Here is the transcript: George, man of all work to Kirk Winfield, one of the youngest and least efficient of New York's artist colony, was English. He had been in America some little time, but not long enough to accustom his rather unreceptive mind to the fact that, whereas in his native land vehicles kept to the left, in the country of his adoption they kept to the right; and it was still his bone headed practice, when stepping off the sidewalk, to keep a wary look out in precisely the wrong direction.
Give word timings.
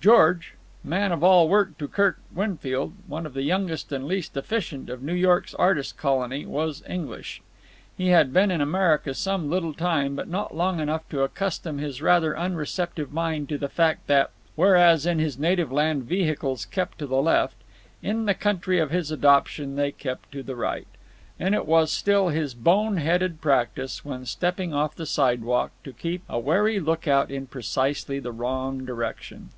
George, 0.00 0.54
man 0.84 1.10
of 1.10 1.24
all 1.24 1.48
work 1.48 1.76
to 1.78 1.88
Kirk 1.88 2.20
Winfield, 2.32 2.92
one 3.08 3.26
of 3.26 3.34
the 3.34 3.42
youngest 3.42 3.90
and 3.90 4.06
least 4.06 4.36
efficient 4.36 4.88
of 4.88 5.02
New 5.02 5.12
York's 5.12 5.54
artist 5.54 5.96
colony, 5.96 6.46
was 6.46 6.84
English. 6.88 7.42
He 7.96 8.10
had 8.10 8.32
been 8.32 8.52
in 8.52 8.60
America 8.60 9.12
some 9.12 9.50
little 9.50 9.74
time, 9.74 10.14
but 10.14 10.28
not 10.28 10.54
long 10.54 10.78
enough 10.78 11.08
to 11.08 11.24
accustom 11.24 11.78
his 11.78 12.00
rather 12.00 12.32
unreceptive 12.36 13.12
mind 13.12 13.48
to 13.48 13.58
the 13.58 13.68
fact 13.68 14.06
that, 14.06 14.30
whereas 14.54 15.04
in 15.04 15.18
his 15.18 15.36
native 15.36 15.72
land 15.72 16.04
vehicles 16.04 16.64
kept 16.64 17.00
to 17.00 17.06
the 17.08 17.20
left, 17.20 17.56
in 18.00 18.24
the 18.26 18.34
country 18.34 18.78
of 18.78 18.92
his 18.92 19.10
adoption 19.10 19.74
they 19.74 19.90
kept 19.90 20.30
to 20.30 20.44
the 20.44 20.54
right; 20.54 20.86
and 21.40 21.56
it 21.56 21.66
was 21.66 21.90
still 21.90 22.28
his 22.28 22.54
bone 22.54 22.98
headed 22.98 23.40
practice, 23.40 24.04
when 24.04 24.24
stepping 24.24 24.72
off 24.72 24.94
the 24.94 25.04
sidewalk, 25.06 25.72
to 25.82 25.92
keep 25.92 26.22
a 26.28 26.38
wary 26.38 26.78
look 26.78 27.08
out 27.08 27.32
in 27.32 27.48
precisely 27.48 28.20
the 28.20 28.30
wrong 28.32 28.84
direction. 28.84 29.48